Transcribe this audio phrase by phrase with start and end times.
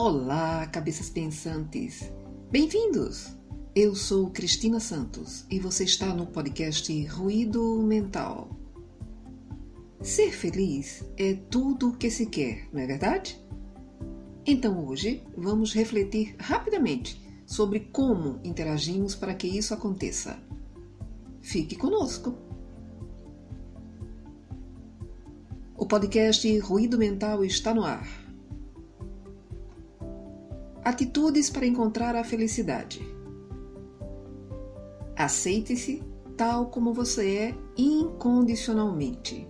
[0.00, 2.12] Olá, cabeças pensantes!
[2.52, 3.36] Bem-vindos!
[3.74, 8.48] Eu sou Cristina Santos e você está no podcast Ruído Mental.
[10.00, 13.44] Ser feliz é tudo o que se quer, não é verdade?
[14.46, 20.38] Então hoje vamos refletir rapidamente sobre como interagimos para que isso aconteça.
[21.40, 22.38] Fique conosco!
[25.76, 28.27] O podcast Ruído Mental está no ar.
[30.88, 33.06] Atitudes para encontrar a felicidade.
[35.14, 36.02] Aceite-se
[36.34, 39.46] tal como você é incondicionalmente.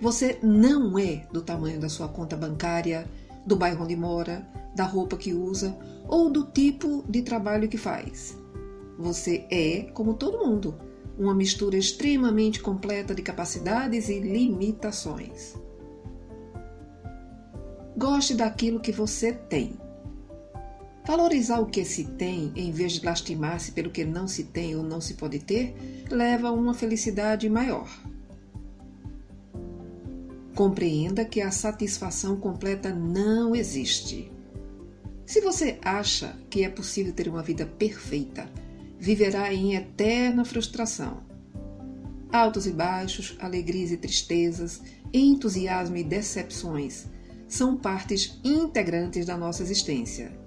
[0.00, 3.08] Você não é do tamanho da sua conta bancária,
[3.46, 5.78] do bairro onde mora, da roupa que usa
[6.08, 8.36] ou do tipo de trabalho que faz.
[8.98, 10.74] Você é como todo mundo
[11.16, 15.54] uma mistura extremamente completa de capacidades e limitações.
[17.96, 19.80] Goste daquilo que você tem.
[21.04, 24.84] Valorizar o que se tem, em vez de lastimar-se pelo que não se tem ou
[24.84, 25.74] não se pode ter,
[26.08, 27.88] leva a uma felicidade maior.
[30.54, 34.30] Compreenda que a satisfação completa não existe.
[35.26, 38.48] Se você acha que é possível ter uma vida perfeita,
[38.96, 41.22] viverá em eterna frustração.
[42.30, 44.80] Altos e baixos, alegrias e tristezas,
[45.12, 47.06] entusiasmo e decepções
[47.48, 50.41] são partes integrantes da nossa existência.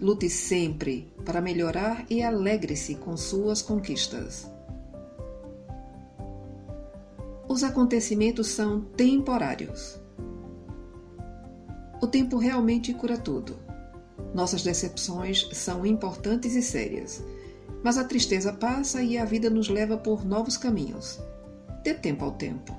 [0.00, 4.46] Lute sempre para melhorar e alegre-se com suas conquistas.
[7.48, 9.98] Os acontecimentos são temporários.
[12.02, 13.56] O tempo realmente cura tudo.
[14.34, 17.24] Nossas decepções são importantes e sérias,
[17.82, 21.18] mas a tristeza passa e a vida nos leva por novos caminhos.
[21.82, 22.76] Dê tempo ao tempo.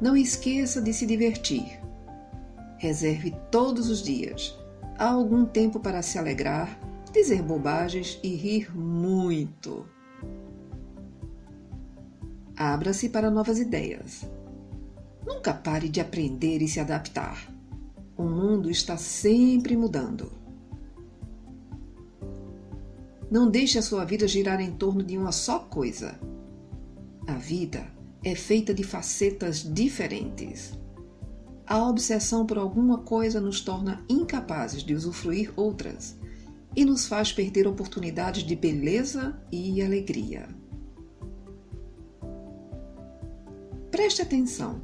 [0.00, 1.78] Não esqueça de se divertir.
[2.80, 4.58] Reserve todos os dias
[4.98, 6.80] algum tempo para se alegrar,
[7.12, 9.86] dizer bobagens e rir muito.
[12.56, 14.26] Abra-se para novas ideias.
[15.26, 17.52] Nunca pare de aprender e se adaptar.
[18.16, 20.32] O mundo está sempre mudando.
[23.30, 26.18] Não deixe a sua vida girar em torno de uma só coisa.
[27.26, 27.86] A vida
[28.24, 30.80] é feita de facetas diferentes.
[31.70, 36.18] A obsessão por alguma coisa nos torna incapazes de usufruir outras
[36.74, 40.48] e nos faz perder oportunidades de beleza e alegria.
[43.88, 44.80] Preste atenção.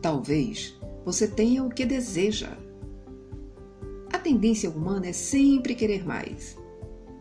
[0.00, 2.56] Talvez você tenha o que deseja.
[4.12, 6.56] A tendência humana é sempre querer mais.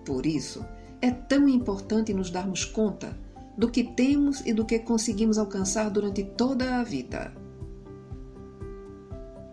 [0.05, 0.63] Por isso,
[1.01, 3.17] é tão importante nos darmos conta
[3.57, 7.48] do que temos e do que conseguimos alcançar durante toda a vida.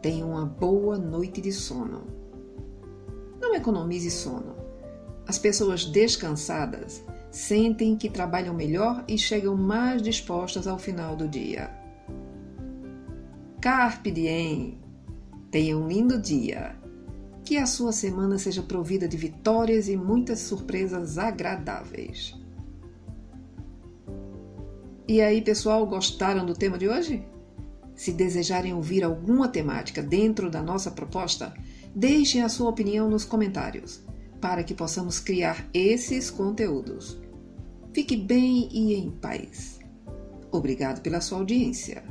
[0.07, 2.07] Tenha uma boa noite de sono.
[3.41, 4.55] Não economize sono.
[5.27, 11.73] As pessoas descansadas sentem que trabalham melhor e chegam mais dispostas ao final do dia.
[13.61, 14.79] Carpe diem!
[15.51, 16.77] Tenha um lindo dia!
[17.45, 22.33] Que a sua semana seja provida de vitórias e muitas surpresas agradáveis.
[25.09, 27.27] E aí, pessoal, gostaram do tema de hoje?
[27.97, 31.55] Se desejarem ouvir alguma temática dentro da nossa proposta,
[31.95, 34.05] deixem a sua opinião nos comentários,
[34.41, 37.19] para que possamos criar esses conteúdos.
[37.95, 39.79] Fique bem e em paz.
[40.53, 42.05] Obrigado pela sua audiência.